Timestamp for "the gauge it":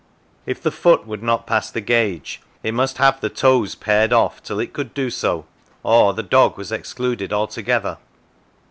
1.69-2.73